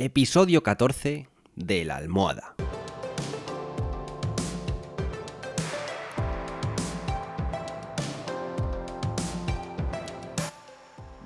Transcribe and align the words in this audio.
Episodio 0.00 0.62
14 0.62 1.26
de 1.56 1.84
la 1.84 1.96
almohada. 1.96 2.54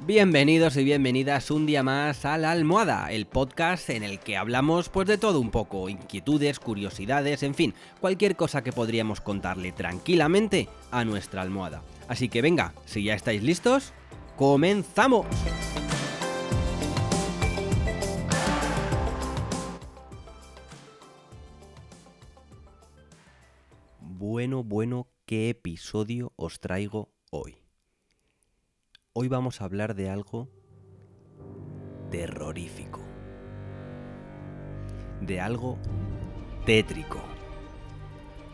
Bienvenidos 0.07 0.79
y 0.79 0.85
bienvenidas 0.85 1.51
un 1.51 1.67
día 1.67 1.83
más 1.83 2.25
a 2.25 2.39
La 2.39 2.53
Almohada, 2.53 3.13
el 3.13 3.27
podcast 3.27 3.91
en 3.91 4.03
el 4.03 4.19
que 4.19 4.39
hablamos 4.39 4.89
pues 4.89 5.07
de 5.07 5.19
todo 5.19 5.39
un 5.39 5.51
poco, 5.51 5.91
inquietudes, 5.91 6.59
curiosidades, 6.59 7.43
en 7.43 7.55
fin, 7.55 7.75
cualquier 8.01 8.37
cosa 8.37 8.65
que 8.65 8.73
podríamos 8.73 9.21
contarle 9.21 9.73
tranquilamente 9.73 10.71
a 10.91 11.05
nuestra 11.05 11.43
almohada. 11.43 11.83
Así 12.09 12.31
que 12.31 12.41
venga, 12.41 12.73
si 12.87 13.05
ya 13.05 13.13
estáis 13.13 13.43
listos, 13.43 13.93
¡comenzamos! 14.39 15.27
Bueno, 24.25 24.63
bueno, 24.63 25.09
¿qué 25.27 25.49
episodio 25.49 26.33
os 26.37 26.61
traigo 26.61 27.11
hoy? 27.33 27.57
Hoy 29.15 29.27
vamos 29.27 29.61
a 29.61 29.65
hablar 29.65 29.97
de 29.97 30.11
algo 30.11 30.49
terrorífico. 32.09 33.01
De 35.23 35.41
algo 35.41 35.77
tétrico, 36.65 37.21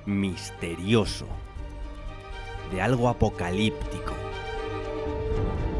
misterioso, 0.06 1.28
de 2.72 2.80
algo 2.80 3.10
apocalíptico. 3.10 4.14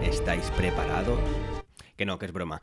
¿Estáis 0.03 0.51
preparados? 0.51 1.19
Que 1.97 2.05
no, 2.05 2.19
que 2.19 2.27
es 2.27 2.33
broma. 2.35 2.61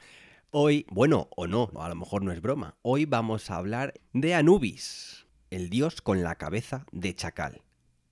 Hoy, 0.52 0.86
bueno, 0.92 1.28
o 1.36 1.48
no, 1.48 1.72
a 1.80 1.90
lo 1.90 1.96
mejor 1.96 2.22
no 2.22 2.32
es 2.32 2.40
broma. 2.40 2.78
Hoy 2.84 3.06
vamos 3.06 3.50
a 3.50 3.56
hablar 3.56 3.96
de 4.14 4.36
Anubis, 4.36 5.25
el 5.56 5.70
dios 5.70 6.02
con 6.02 6.22
la 6.22 6.36
cabeza 6.36 6.86
de 6.92 7.16
chacal. 7.16 7.62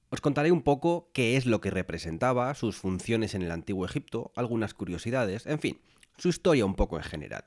Os 0.10 0.22
contaré 0.22 0.54
un 0.54 0.62
poco 0.62 1.10
qué 1.12 1.36
es 1.36 1.46
lo 1.46 1.60
que 1.60 1.72
representaba, 1.72 2.54
sus 2.56 2.78
funciones 2.78 3.36
en 3.36 3.42
el 3.42 3.52
antiguo 3.52 3.86
Egipto, 3.86 4.32
algunas 4.38 4.74
curiosidades, 4.74 5.46
en 5.46 5.60
fin, 5.60 5.82
su 6.18 6.30
historia 6.30 6.66
un 6.66 6.76
poco 6.76 6.96
en 6.96 7.04
general. 7.04 7.44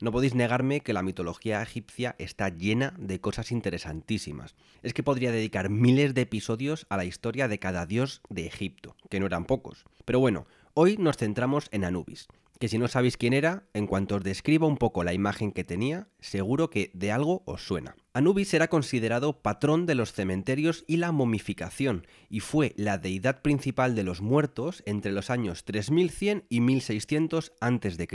No 0.00 0.10
podéis 0.10 0.34
negarme 0.34 0.80
que 0.80 0.92
la 0.92 1.04
mitología 1.04 1.62
egipcia 1.62 2.16
está 2.18 2.48
llena 2.48 2.92
de 2.98 3.20
cosas 3.20 3.52
interesantísimas. 3.52 4.56
Es 4.82 4.94
que 4.94 5.04
podría 5.04 5.30
dedicar 5.30 5.70
miles 5.70 6.12
de 6.14 6.22
episodios 6.22 6.86
a 6.88 6.96
la 6.96 7.04
historia 7.04 7.46
de 7.46 7.60
cada 7.60 7.86
dios 7.86 8.22
de 8.30 8.46
Egipto, 8.46 8.96
que 9.10 9.20
no 9.20 9.26
eran 9.26 9.44
pocos. 9.44 9.84
Pero 10.06 10.18
bueno, 10.18 10.48
hoy 10.74 10.96
nos 10.96 11.18
centramos 11.18 11.68
en 11.70 11.84
Anubis, 11.84 12.26
que 12.60 12.68
si 12.68 12.76
no 12.76 12.88
sabéis 12.88 13.16
quién 13.16 13.32
era, 13.32 13.64
en 13.72 13.86
cuanto 13.86 14.16
os 14.16 14.22
describa 14.22 14.66
un 14.66 14.76
poco 14.76 15.02
la 15.02 15.14
imagen 15.14 15.50
que 15.50 15.64
tenía, 15.64 16.08
seguro 16.20 16.68
que 16.68 16.90
de 16.92 17.10
algo 17.10 17.42
os 17.46 17.66
suena. 17.66 17.96
Anubis 18.12 18.52
era 18.52 18.68
considerado 18.68 19.40
patrón 19.40 19.86
de 19.86 19.94
los 19.94 20.12
cementerios 20.12 20.84
y 20.86 20.98
la 20.98 21.10
momificación, 21.10 22.06
y 22.28 22.40
fue 22.40 22.74
la 22.76 22.98
deidad 22.98 23.40
principal 23.40 23.94
de 23.94 24.04
los 24.04 24.20
muertos 24.20 24.82
entre 24.84 25.10
los 25.10 25.30
años 25.30 25.64
3100 25.64 26.44
y 26.50 26.60
1600 26.60 27.54
a.C. 27.60 28.08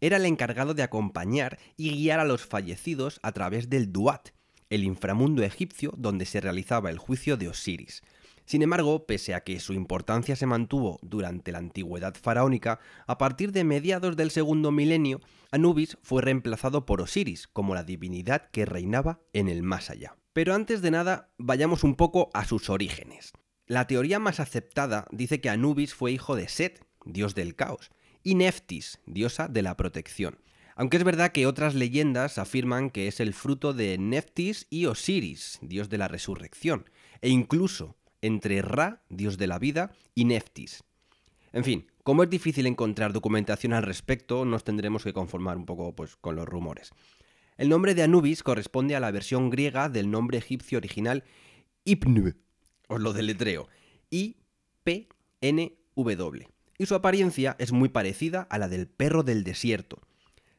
Era 0.00 0.16
el 0.18 0.26
encargado 0.26 0.72
de 0.72 0.84
acompañar 0.84 1.58
y 1.76 1.90
guiar 1.90 2.20
a 2.20 2.24
los 2.24 2.46
fallecidos 2.46 3.18
a 3.24 3.32
través 3.32 3.68
del 3.68 3.92
Duat, 3.92 4.28
el 4.70 4.84
inframundo 4.84 5.42
egipcio 5.42 5.92
donde 5.96 6.24
se 6.24 6.40
realizaba 6.40 6.88
el 6.88 6.98
juicio 6.98 7.36
de 7.36 7.48
Osiris. 7.48 8.02
Sin 8.50 8.62
embargo, 8.62 9.06
pese 9.06 9.34
a 9.34 9.44
que 9.44 9.60
su 9.60 9.74
importancia 9.74 10.34
se 10.34 10.44
mantuvo 10.44 10.98
durante 11.02 11.52
la 11.52 11.58
antigüedad 11.58 12.16
faraónica, 12.20 12.80
a 13.06 13.16
partir 13.16 13.52
de 13.52 13.62
mediados 13.62 14.16
del 14.16 14.32
segundo 14.32 14.72
milenio, 14.72 15.20
Anubis 15.52 15.98
fue 16.02 16.20
reemplazado 16.20 16.84
por 16.84 17.00
Osiris 17.00 17.46
como 17.46 17.76
la 17.76 17.84
divinidad 17.84 18.50
que 18.50 18.66
reinaba 18.66 19.20
en 19.32 19.48
el 19.48 19.62
más 19.62 19.88
allá. 19.88 20.16
Pero 20.32 20.52
antes 20.52 20.82
de 20.82 20.90
nada, 20.90 21.30
vayamos 21.38 21.84
un 21.84 21.94
poco 21.94 22.28
a 22.34 22.44
sus 22.44 22.70
orígenes. 22.70 23.30
La 23.68 23.86
teoría 23.86 24.18
más 24.18 24.40
aceptada 24.40 25.06
dice 25.12 25.40
que 25.40 25.48
Anubis 25.48 25.94
fue 25.94 26.10
hijo 26.10 26.34
de 26.34 26.48
Set, 26.48 26.84
dios 27.04 27.36
del 27.36 27.54
caos, 27.54 27.92
y 28.24 28.34
Neftis, 28.34 28.98
diosa 29.06 29.46
de 29.46 29.62
la 29.62 29.76
protección. 29.76 30.40
Aunque 30.74 30.96
es 30.96 31.04
verdad 31.04 31.30
que 31.30 31.46
otras 31.46 31.76
leyendas 31.76 32.36
afirman 32.36 32.90
que 32.90 33.06
es 33.06 33.20
el 33.20 33.32
fruto 33.32 33.74
de 33.74 33.96
Neftis 33.96 34.66
y 34.70 34.86
Osiris, 34.86 35.60
dios 35.62 35.88
de 35.88 35.98
la 35.98 36.08
resurrección, 36.08 36.90
e 37.20 37.28
incluso 37.28 37.96
entre 38.22 38.62
Ra, 38.62 39.02
dios 39.08 39.38
de 39.38 39.46
la 39.46 39.58
vida, 39.58 39.92
y 40.14 40.24
Neftis. 40.24 40.84
En 41.52 41.64
fin, 41.64 41.86
como 42.02 42.22
es 42.22 42.30
difícil 42.30 42.66
encontrar 42.66 43.12
documentación 43.12 43.72
al 43.72 43.82
respecto, 43.82 44.44
nos 44.44 44.64
tendremos 44.64 45.04
que 45.04 45.12
conformar 45.12 45.56
un 45.56 45.66
poco 45.66 45.94
pues, 45.94 46.16
con 46.16 46.36
los 46.36 46.48
rumores. 46.48 46.92
El 47.56 47.68
nombre 47.68 47.94
de 47.94 48.02
Anubis 48.02 48.42
corresponde 48.42 48.96
a 48.96 49.00
la 49.00 49.10
versión 49.10 49.50
griega 49.50 49.88
del 49.88 50.10
nombre 50.10 50.38
egipcio 50.38 50.78
original 50.78 51.24
Ipnu, 51.84 52.32
os 52.88 53.00
lo 53.00 53.12
deletreo, 53.12 53.68
I-P-N-W, 54.10 55.08
y 56.78 56.86
su 56.86 56.94
apariencia 56.94 57.56
es 57.58 57.72
muy 57.72 57.90
parecida 57.90 58.46
a 58.48 58.58
la 58.58 58.68
del 58.68 58.86
perro 58.86 59.22
del 59.22 59.44
desierto. 59.44 60.00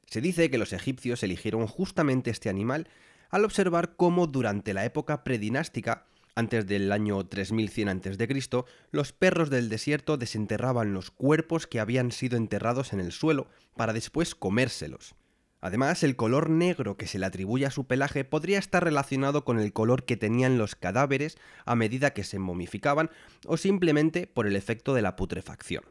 Se 0.06 0.22
dice 0.22 0.52
que 0.52 0.58
los 0.58 0.74
egipcios 0.74 1.24
eligieron 1.24 1.66
justamente 1.68 2.30
este 2.30 2.50
animal 2.50 2.88
al 3.30 3.46
observar 3.46 3.96
cómo 3.96 4.28
durante 4.28 4.74
la 4.74 4.86
época 4.86 5.24
predinástica 5.24 6.06
antes 6.36 6.68
del 6.68 6.92
año 6.92 7.26
3100 7.26 7.90
a.C., 7.90 8.64
los 8.92 9.14
perros 9.14 9.50
del 9.50 9.70
desierto 9.70 10.18
desenterraban 10.18 10.94
los 10.94 11.12
cuerpos 11.12 11.68
que 11.68 11.80
habían 11.80 12.12
sido 12.12 12.38
enterrados 12.38 12.94
en 12.94 13.00
el 13.00 13.12
suelo 13.12 13.48
para 13.76 13.94
después 13.94 14.36
comérselos. 14.36 15.16
Además, 15.62 16.02
el 16.02 16.16
color 16.16 16.50
negro 16.50 16.98
que 16.98 17.06
se 17.06 17.20
le 17.20 17.28
atribuye 17.28 17.68
a 17.68 17.72
su 17.72 17.86
pelaje 17.86 18.24
podría 18.26 18.58
estar 18.58 18.84
relacionado 18.84 19.46
con 19.46 19.60
el 19.60 19.74
color 19.74 20.06
que 20.06 20.18
tenían 20.18 20.58
los 20.58 20.76
cadáveres 20.76 21.38
a 21.66 21.76
medida 21.76 22.14
que 22.14 22.24
se 22.24 22.40
momificaban 22.40 23.12
o 23.46 23.58
simplemente 23.58 24.26
por 24.26 24.48
el 24.48 24.56
efecto 24.56 24.96
de 24.96 25.04
la 25.04 25.16
putrefacción. 25.16 25.84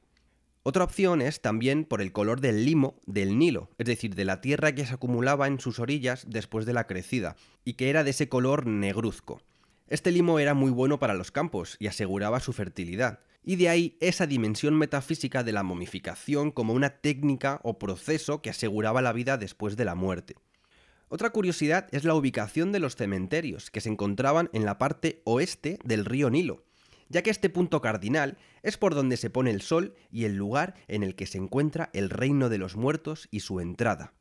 Otra 0.62 0.84
opción 0.84 1.22
es 1.22 1.40
también 1.40 1.84
por 1.84 2.02
el 2.02 2.12
color 2.12 2.40
del 2.40 2.66
limo 2.66 2.96
del 3.06 3.38
Nilo, 3.38 3.70
es 3.78 3.86
decir, 3.86 4.14
de 4.14 4.26
la 4.26 4.40
tierra 4.40 4.74
que 4.74 4.84
se 4.84 4.92
acumulaba 4.92 5.46
en 5.46 5.58
sus 5.58 5.78
orillas 5.78 6.26
después 6.28 6.66
de 6.66 6.74
la 6.74 6.86
crecida, 6.86 7.36
y 7.64 7.74
que 7.74 7.88
era 7.88 8.04
de 8.04 8.10
ese 8.10 8.28
color 8.28 8.66
negruzco. 8.66 9.40
Este 9.90 10.12
limo 10.12 10.38
era 10.38 10.54
muy 10.54 10.70
bueno 10.70 11.00
para 11.00 11.14
los 11.14 11.32
campos 11.32 11.76
y 11.80 11.88
aseguraba 11.88 12.38
su 12.38 12.52
fertilidad, 12.52 13.18
y 13.42 13.56
de 13.56 13.68
ahí 13.68 13.98
esa 14.00 14.28
dimensión 14.28 14.78
metafísica 14.78 15.42
de 15.42 15.50
la 15.50 15.64
momificación 15.64 16.52
como 16.52 16.74
una 16.74 16.90
técnica 17.00 17.58
o 17.64 17.80
proceso 17.80 18.40
que 18.40 18.50
aseguraba 18.50 19.02
la 19.02 19.12
vida 19.12 19.36
después 19.36 19.76
de 19.76 19.84
la 19.84 19.96
muerte. 19.96 20.36
Otra 21.08 21.30
curiosidad 21.30 21.88
es 21.90 22.04
la 22.04 22.14
ubicación 22.14 22.70
de 22.70 22.78
los 22.78 22.94
cementerios, 22.94 23.72
que 23.72 23.80
se 23.80 23.88
encontraban 23.88 24.48
en 24.52 24.64
la 24.64 24.78
parte 24.78 25.22
oeste 25.24 25.80
del 25.82 26.04
río 26.04 26.30
Nilo, 26.30 26.62
ya 27.08 27.22
que 27.22 27.30
este 27.30 27.50
punto 27.50 27.80
cardinal 27.80 28.38
es 28.62 28.76
por 28.76 28.94
donde 28.94 29.16
se 29.16 29.28
pone 29.28 29.50
el 29.50 29.60
sol 29.60 29.96
y 30.12 30.24
el 30.24 30.36
lugar 30.36 30.76
en 30.86 31.02
el 31.02 31.16
que 31.16 31.26
se 31.26 31.38
encuentra 31.38 31.90
el 31.94 32.10
reino 32.10 32.48
de 32.48 32.58
los 32.58 32.76
muertos 32.76 33.26
y 33.32 33.40
su 33.40 33.58
entrada. 33.58 34.12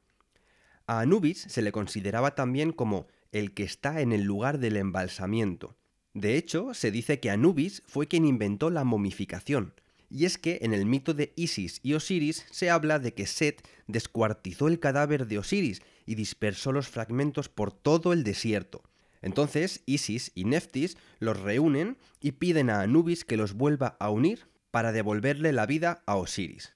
A 0.88 1.02
Anubis 1.02 1.44
se 1.44 1.62
le 1.62 1.72
consideraba 1.72 2.34
también 2.34 2.72
como 2.72 3.06
el 3.32 3.54
que 3.54 3.64
está 3.64 4.02
en 4.02 4.12
el 4.12 4.24
lugar 4.24 4.60
del 4.60 4.78
embalsamiento. 4.78 5.76
De 6.14 6.36
hecho, 6.36 6.74
se 6.74 6.92
dice 6.92 7.20
que 7.20 7.30
Anubis 7.30 7.84
fue 7.86 8.08
quien 8.08 8.26
inventó 8.26 8.70
la 8.70 8.84
momificación, 8.84 9.74
y 10.10 10.26
es 10.26 10.38
que 10.38 10.60
en 10.62 10.74
el 10.74 10.86
mito 10.86 11.14
de 11.14 11.34
Isis 11.36 11.80
y 11.84 11.94
Osiris 11.94 12.46
se 12.50 12.70
habla 12.70 13.00
de 13.00 13.14
que 13.14 13.28
Set 13.28 13.68
descuartizó 13.88 14.68
el 14.68 14.80
cadáver 14.80 15.28
de 15.28 15.38
Osiris 15.38 15.82
y 16.06 16.16
dispersó 16.16 16.72
los 16.72 16.88
fragmentos 16.88 17.48
por 17.48 17.72
todo 17.72 18.12
el 18.12 18.24
desierto. 18.24 18.82
Entonces 19.22 19.84
Isis 19.86 20.32
y 20.34 20.46
Neftis 20.46 20.98
los 21.20 21.40
reúnen 21.40 21.98
y 22.20 22.34
piden 22.34 22.70
a 22.70 22.82
Anubis 22.82 23.26
que 23.26 23.38
los 23.38 23.54
vuelva 23.54 23.98
a 24.00 24.10
unir 24.10 24.48
para 24.72 24.92
devolverle 24.92 25.52
la 25.54 25.66
vida 25.66 26.02
a 26.06 26.16
Osiris. 26.16 26.74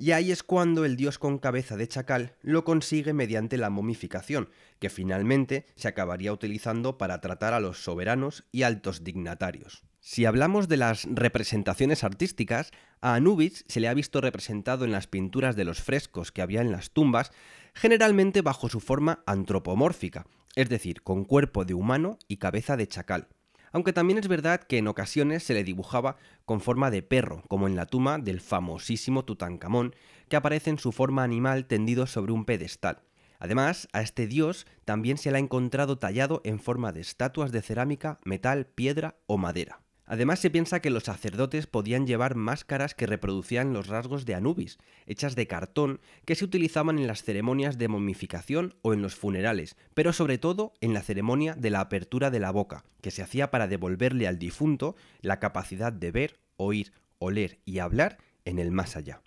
Y 0.00 0.12
ahí 0.12 0.30
es 0.30 0.44
cuando 0.44 0.84
el 0.84 0.94
dios 0.94 1.18
con 1.18 1.38
cabeza 1.38 1.76
de 1.76 1.88
chacal 1.88 2.36
lo 2.40 2.64
consigue 2.64 3.12
mediante 3.12 3.58
la 3.58 3.68
momificación, 3.68 4.48
que 4.78 4.90
finalmente 4.90 5.66
se 5.74 5.88
acabaría 5.88 6.32
utilizando 6.32 6.96
para 6.98 7.20
tratar 7.20 7.52
a 7.52 7.58
los 7.58 7.82
soberanos 7.82 8.44
y 8.52 8.62
altos 8.62 9.02
dignatarios. 9.02 9.82
Si 9.98 10.24
hablamos 10.24 10.68
de 10.68 10.76
las 10.76 11.08
representaciones 11.10 12.04
artísticas, 12.04 12.70
a 13.00 13.16
Anubis 13.16 13.64
se 13.66 13.80
le 13.80 13.88
ha 13.88 13.94
visto 13.94 14.20
representado 14.20 14.84
en 14.84 14.92
las 14.92 15.08
pinturas 15.08 15.56
de 15.56 15.64
los 15.64 15.82
frescos 15.82 16.30
que 16.30 16.42
había 16.42 16.60
en 16.60 16.70
las 16.70 16.92
tumbas, 16.92 17.32
generalmente 17.74 18.40
bajo 18.40 18.68
su 18.68 18.78
forma 18.78 19.24
antropomórfica, 19.26 20.28
es 20.54 20.68
decir, 20.68 21.02
con 21.02 21.24
cuerpo 21.24 21.64
de 21.64 21.74
humano 21.74 22.20
y 22.28 22.36
cabeza 22.36 22.76
de 22.76 22.86
chacal 22.86 23.26
aunque 23.72 23.92
también 23.92 24.18
es 24.18 24.28
verdad 24.28 24.60
que 24.60 24.78
en 24.78 24.88
ocasiones 24.88 25.42
se 25.42 25.54
le 25.54 25.64
dibujaba 25.64 26.16
con 26.44 26.60
forma 26.60 26.90
de 26.90 27.02
perro, 27.02 27.42
como 27.48 27.66
en 27.66 27.76
la 27.76 27.86
tumba 27.86 28.18
del 28.18 28.40
famosísimo 28.40 29.24
Tutankamón, 29.24 29.94
que 30.28 30.36
aparece 30.36 30.70
en 30.70 30.78
su 30.78 30.92
forma 30.92 31.22
animal 31.22 31.66
tendido 31.66 32.06
sobre 32.06 32.32
un 32.32 32.44
pedestal. 32.44 33.02
Además, 33.38 33.88
a 33.92 34.02
este 34.02 34.26
dios 34.26 34.66
también 34.84 35.16
se 35.16 35.30
le 35.30 35.36
ha 35.36 35.40
encontrado 35.40 35.98
tallado 35.98 36.40
en 36.44 36.58
forma 36.58 36.92
de 36.92 37.00
estatuas 37.00 37.52
de 37.52 37.62
cerámica, 37.62 38.18
metal, 38.24 38.66
piedra 38.66 39.16
o 39.26 39.38
madera. 39.38 39.80
Además 40.10 40.38
se 40.38 40.48
piensa 40.48 40.80
que 40.80 40.88
los 40.88 41.04
sacerdotes 41.04 41.66
podían 41.66 42.06
llevar 42.06 42.34
máscaras 42.34 42.94
que 42.94 43.06
reproducían 43.06 43.74
los 43.74 43.88
rasgos 43.88 44.24
de 44.24 44.34
Anubis, 44.34 44.78
hechas 45.04 45.36
de 45.36 45.46
cartón, 45.46 46.00
que 46.24 46.34
se 46.34 46.46
utilizaban 46.46 46.98
en 46.98 47.06
las 47.06 47.22
ceremonias 47.22 47.76
de 47.76 47.88
momificación 47.88 48.74
o 48.80 48.94
en 48.94 49.02
los 49.02 49.16
funerales, 49.16 49.76
pero 49.92 50.14
sobre 50.14 50.38
todo 50.38 50.72
en 50.80 50.94
la 50.94 51.02
ceremonia 51.02 51.54
de 51.54 51.68
la 51.68 51.80
apertura 51.80 52.30
de 52.30 52.40
la 52.40 52.50
boca, 52.50 52.84
que 53.02 53.10
se 53.10 53.20
hacía 53.20 53.50
para 53.50 53.68
devolverle 53.68 54.26
al 54.26 54.38
difunto 54.38 54.96
la 55.20 55.40
capacidad 55.40 55.92
de 55.92 56.10
ver, 56.10 56.40
oír, 56.56 56.92
oler 57.18 57.58
y 57.66 57.80
hablar 57.80 58.16
en 58.46 58.58
el 58.58 58.70
más 58.70 58.96
allá. 58.96 59.20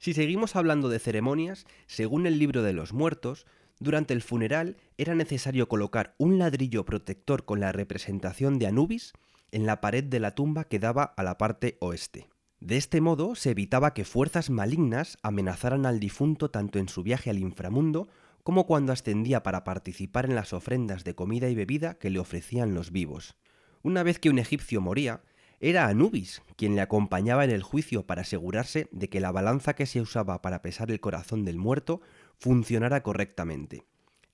Si 0.00 0.12
seguimos 0.12 0.56
hablando 0.56 0.88
de 0.88 0.98
ceremonias, 0.98 1.66
según 1.86 2.26
el 2.26 2.40
libro 2.40 2.64
de 2.64 2.72
los 2.72 2.92
muertos, 2.92 3.46
durante 3.78 4.12
el 4.12 4.22
funeral 4.22 4.76
era 4.98 5.14
necesario 5.14 5.68
colocar 5.68 6.16
un 6.18 6.38
ladrillo 6.38 6.84
protector 6.84 7.44
con 7.44 7.60
la 7.60 7.70
representación 7.70 8.58
de 8.58 8.66
Anubis 8.66 9.12
en 9.52 9.66
la 9.66 9.80
pared 9.80 10.04
de 10.04 10.20
la 10.20 10.34
tumba 10.34 10.64
que 10.64 10.78
daba 10.78 11.02
a 11.04 11.22
la 11.22 11.38
parte 11.38 11.76
oeste. 11.80 12.28
De 12.60 12.76
este 12.76 13.00
modo 13.00 13.34
se 13.34 13.50
evitaba 13.50 13.94
que 13.94 14.04
fuerzas 14.04 14.50
malignas 14.50 15.18
amenazaran 15.22 15.86
al 15.86 16.00
difunto 16.00 16.50
tanto 16.50 16.78
en 16.78 16.88
su 16.88 17.02
viaje 17.02 17.30
al 17.30 17.38
inframundo 17.38 18.08
como 18.42 18.66
cuando 18.66 18.92
ascendía 18.92 19.42
para 19.42 19.64
participar 19.64 20.24
en 20.24 20.34
las 20.34 20.52
ofrendas 20.52 21.04
de 21.04 21.14
comida 21.14 21.48
y 21.48 21.54
bebida 21.54 21.94
que 21.94 22.10
le 22.10 22.18
ofrecían 22.18 22.74
los 22.74 22.92
vivos. 22.92 23.36
Una 23.82 24.02
vez 24.02 24.18
que 24.18 24.30
un 24.30 24.38
egipcio 24.38 24.80
moría, 24.80 25.22
era 25.60 25.86
Anubis 25.86 26.42
quien 26.56 26.76
le 26.76 26.82
acompañaba 26.82 27.44
en 27.44 27.50
el 27.50 27.62
juicio 27.62 28.06
para 28.06 28.22
asegurarse 28.22 28.88
de 28.92 29.08
que 29.08 29.20
la 29.20 29.32
balanza 29.32 29.74
que 29.74 29.86
se 29.86 30.00
usaba 30.00 30.42
para 30.42 30.62
pesar 30.62 30.90
el 30.90 31.00
corazón 31.00 31.44
del 31.44 31.56
muerto 31.56 32.00
funcionara 32.38 33.02
correctamente. 33.02 33.84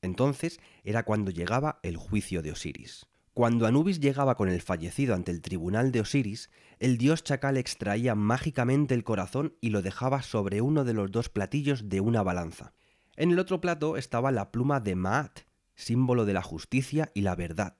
Entonces 0.00 0.60
era 0.84 1.04
cuando 1.04 1.30
llegaba 1.30 1.78
el 1.82 1.96
juicio 1.96 2.42
de 2.42 2.52
Osiris. 2.52 3.06
Cuando 3.34 3.66
Anubis 3.66 3.98
llegaba 3.98 4.34
con 4.34 4.50
el 4.50 4.60
fallecido 4.60 5.14
ante 5.14 5.30
el 5.30 5.40
tribunal 5.40 5.90
de 5.90 6.00
Osiris, 6.00 6.50
el 6.80 6.98
dios 6.98 7.24
chacal 7.24 7.56
extraía 7.56 8.14
mágicamente 8.14 8.92
el 8.92 9.04
corazón 9.04 9.56
y 9.62 9.70
lo 9.70 9.80
dejaba 9.80 10.20
sobre 10.20 10.60
uno 10.60 10.84
de 10.84 10.92
los 10.92 11.10
dos 11.10 11.30
platillos 11.30 11.88
de 11.88 12.02
una 12.02 12.22
balanza. 12.22 12.74
En 13.16 13.30
el 13.30 13.38
otro 13.38 13.62
plato 13.62 13.96
estaba 13.96 14.32
la 14.32 14.52
pluma 14.52 14.80
de 14.80 14.96
Maat, 14.96 15.40
símbolo 15.74 16.26
de 16.26 16.34
la 16.34 16.42
justicia 16.42 17.10
y 17.14 17.22
la 17.22 17.34
verdad. 17.34 17.78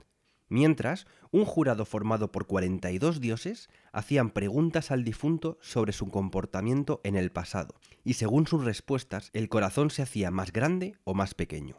Mientras, 0.48 1.06
un 1.30 1.44
jurado 1.44 1.84
formado 1.84 2.32
por 2.32 2.46
42 2.46 3.20
dioses 3.20 3.68
hacían 3.92 4.30
preguntas 4.30 4.90
al 4.90 5.04
difunto 5.04 5.58
sobre 5.60 5.92
su 5.92 6.08
comportamiento 6.08 7.02
en 7.04 7.14
el 7.14 7.30
pasado, 7.30 7.74
y 8.04 8.14
según 8.14 8.46
sus 8.46 8.64
respuestas, 8.64 9.28
el 9.34 9.50
corazón 9.50 9.90
se 9.90 10.00
hacía 10.00 10.30
más 10.30 10.50
grande 10.50 10.94
o 11.04 11.12
más 11.12 11.34
pequeño. 11.34 11.76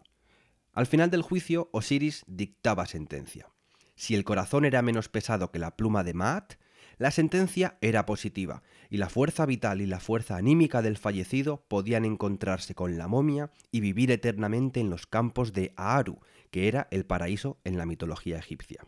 Al 0.73 0.85
final 0.85 1.09
del 1.09 1.23
juicio, 1.23 1.69
Osiris 1.71 2.23
dictaba 2.27 2.85
sentencia. 2.85 3.52
Si 3.95 4.15
el 4.15 4.23
corazón 4.23 4.65
era 4.65 4.81
menos 4.81 5.09
pesado 5.09 5.51
que 5.51 5.59
la 5.59 5.75
pluma 5.75 6.03
de 6.03 6.13
Maat, 6.13 6.53
la 6.97 7.11
sentencia 7.11 7.77
era 7.81 8.05
positiva, 8.05 8.63
y 8.89 8.97
la 8.97 9.09
fuerza 9.09 9.45
vital 9.45 9.81
y 9.81 9.87
la 9.87 9.99
fuerza 9.99 10.37
anímica 10.37 10.81
del 10.81 10.97
fallecido 10.97 11.65
podían 11.67 12.05
encontrarse 12.05 12.75
con 12.75 12.97
la 12.97 13.07
momia 13.07 13.51
y 13.71 13.79
vivir 13.79 14.11
eternamente 14.11 14.79
en 14.79 14.89
los 14.89 15.07
campos 15.07 15.53
de 15.53 15.73
Aaru, 15.75 16.19
que 16.51 16.67
era 16.67 16.87
el 16.91 17.05
paraíso 17.05 17.57
en 17.63 17.77
la 17.77 17.85
mitología 17.85 18.37
egipcia. 18.37 18.85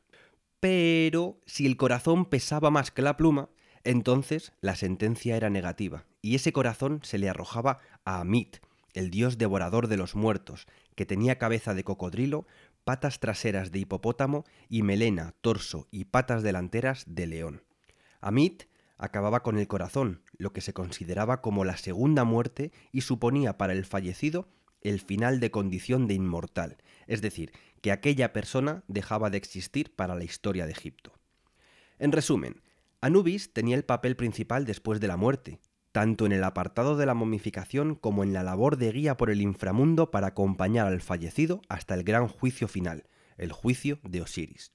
Pero 0.60 1.42
si 1.46 1.66
el 1.66 1.78
corazón 1.78 2.26
pesaba 2.26 2.70
más 2.70 2.92
que 2.92 3.02
la 3.02 3.18
pluma, 3.18 3.50
entonces 3.84 4.54
la 4.62 4.76
sentencia 4.76 5.36
era 5.36 5.50
negativa, 5.50 6.06
y 6.22 6.36
ese 6.36 6.54
corazón 6.54 7.00
se 7.04 7.18
le 7.18 7.30
arrojaba 7.30 7.80
a 8.04 8.20
Amit, 8.20 8.58
el 8.94 9.12
dios 9.12 9.38
devorador 9.38 9.88
de 9.88 9.98
los 9.98 10.16
muertos, 10.16 10.68
que 10.96 11.06
tenía 11.06 11.38
cabeza 11.38 11.74
de 11.74 11.84
cocodrilo, 11.84 12.48
patas 12.86 13.20
traseras 13.20 13.72
de 13.72 13.80
hipopótamo 13.80 14.46
y 14.70 14.84
melena, 14.84 15.34
torso 15.42 15.88
y 15.92 16.06
patas 16.06 16.44
delanteras 16.44 17.04
de 17.08 17.28
león. 17.28 17.64
Amit 18.22 18.64
acababa 18.98 19.44
con 19.44 19.58
el 19.58 19.68
corazón, 19.68 20.22
lo 20.38 20.54
que 20.54 20.62
se 20.62 20.74
consideraba 20.74 21.42
como 21.42 21.66
la 21.66 21.76
segunda 21.76 22.24
muerte 22.24 22.72
y 22.94 23.02
suponía 23.02 23.58
para 23.58 23.74
el 23.74 23.86
fallecido 23.86 24.48
el 24.82 25.02
final 25.02 25.40
de 25.40 25.50
condición 25.50 26.08
de 26.08 26.14
inmortal, 26.14 26.78
es 27.08 27.22
decir, 27.22 27.52
que 27.82 27.92
aquella 27.92 28.34
persona 28.34 28.84
dejaba 28.88 29.32
de 29.32 29.38
existir 29.38 29.96
para 29.96 30.16
la 30.16 30.24
historia 30.24 30.68
de 30.68 30.72
Egipto. 30.72 31.12
En 31.98 32.12
resumen, 32.12 32.62
Anubis 33.02 33.52
tenía 33.52 33.76
el 33.76 33.84
papel 33.84 34.16
principal 34.16 34.66
después 34.66 35.00
de 35.00 35.08
la 35.08 35.18
muerte, 35.18 35.60
tanto 35.96 36.26
en 36.26 36.34
el 36.34 36.44
apartado 36.44 36.98
de 36.98 37.06
la 37.06 37.14
momificación 37.14 37.96
como 37.96 38.26
en 38.26 38.34
la 38.34 38.44
labor 38.44 38.76
de 38.76 38.92
guía 38.92 39.16
por 39.16 39.30
el 39.30 39.42
inframundo 39.42 40.12
para 40.12 40.28
acompañar 40.28 40.88
al 40.88 41.00
fallecido 41.00 41.62
hasta 41.70 41.94
el 41.94 42.04
gran 42.04 42.28
juicio 42.28 42.68
final, 42.68 43.06
el 43.38 43.54
juicio 43.54 44.00
de 44.04 44.20
Osiris. 44.20 44.74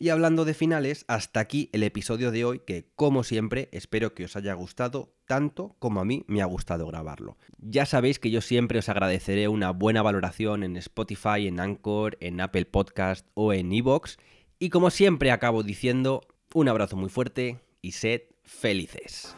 Y 0.00 0.08
hablando 0.08 0.44
de 0.44 0.54
finales, 0.54 1.04
hasta 1.06 1.38
aquí 1.38 1.70
el 1.72 1.84
episodio 1.84 2.32
de 2.32 2.44
hoy 2.44 2.58
que, 2.66 2.90
como 2.96 3.22
siempre, 3.22 3.68
espero 3.70 4.14
que 4.14 4.24
os 4.24 4.34
haya 4.34 4.52
gustado 4.54 5.14
tanto 5.28 5.76
como 5.78 6.00
a 6.00 6.04
mí 6.04 6.24
me 6.26 6.42
ha 6.42 6.46
gustado 6.46 6.88
grabarlo. 6.88 7.38
Ya 7.58 7.86
sabéis 7.86 8.18
que 8.18 8.32
yo 8.32 8.40
siempre 8.40 8.80
os 8.80 8.88
agradeceré 8.88 9.46
una 9.46 9.70
buena 9.70 10.02
valoración 10.02 10.64
en 10.64 10.76
Spotify, 10.76 11.46
en 11.46 11.60
Anchor, 11.60 12.18
en 12.18 12.40
Apple 12.40 12.64
Podcast 12.64 13.28
o 13.34 13.52
en 13.52 13.72
Evox. 13.72 14.18
Y 14.58 14.70
como 14.70 14.90
siempre 14.90 15.30
acabo 15.30 15.62
diciendo, 15.62 16.22
un 16.52 16.68
abrazo 16.68 16.96
muy 16.96 17.10
fuerte 17.10 17.60
y 17.80 17.92
sed 17.92 18.22
felices. 18.42 19.36